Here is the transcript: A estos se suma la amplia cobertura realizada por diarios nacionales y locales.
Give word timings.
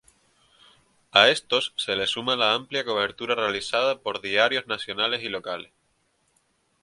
A 1.11 1.21
estos 1.29 1.73
se 1.77 2.07
suma 2.07 2.35
la 2.35 2.55
amplia 2.55 2.83
cobertura 2.83 3.35
realizada 3.35 3.99
por 4.01 4.19
diarios 4.19 4.65
nacionales 4.65 5.21
y 5.21 5.29
locales. 5.29 5.71